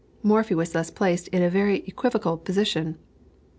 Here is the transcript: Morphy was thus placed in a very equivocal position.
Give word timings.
Morphy 0.23 0.55
was 0.55 0.71
thus 0.71 0.89
placed 0.89 1.27
in 1.27 1.43
a 1.43 1.49
very 1.51 1.83
equivocal 1.85 2.35
position. 2.35 2.97